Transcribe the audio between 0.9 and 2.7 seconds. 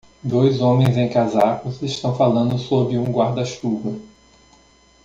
em casacos estão falando